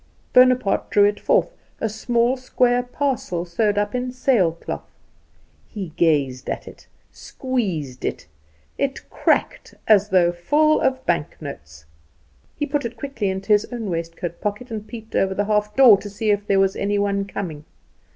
[0.33, 4.89] Bonaparte drew it forth a small, square parcel, sewed up in sail cloth.
[5.67, 8.25] He gazed at it, squeezed it;
[8.79, 11.85] it cracked, as though full of bank notes.
[12.57, 15.97] He put it quickly into his own waistcoat pocket, and peeped over the half door
[15.99, 17.65] to see if there was any one coming.